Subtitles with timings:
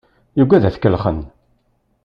[0.37, 1.19] Yugad ad t-kellxen.